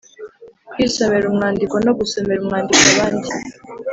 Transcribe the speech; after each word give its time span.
Kwisomera 0.73 1.25
umwandiko 1.27 1.75
no 1.85 1.91
gusomera 1.99 2.39
umwandiko 2.41 2.83
abandi 2.93 3.29